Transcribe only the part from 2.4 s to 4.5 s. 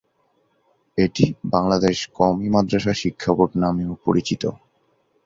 মাদরাসা শিক্ষা বোর্ড নামেও পরিচিত।